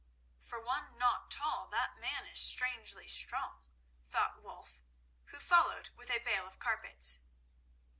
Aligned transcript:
"For 0.41 0.59
one 0.59 0.97
not 0.97 1.29
tall 1.29 1.67
that 1.67 1.95
man 1.99 2.25
is 2.25 2.39
strangely 2.39 3.07
strong," 3.07 3.65
thought 4.03 4.41
Wulf, 4.41 4.81
who 5.25 5.39
followed 5.39 5.89
with 5.95 6.09
a 6.09 6.17
bale 6.17 6.47
of 6.47 6.57
carpets. 6.57 7.19